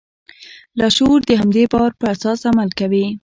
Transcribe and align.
لاشعور 0.79 1.19
د 1.25 1.31
همدې 1.41 1.63
باور 1.71 1.91
پر 1.99 2.07
اساس 2.13 2.39
عمل 2.49 2.69
کوي. 2.79 3.05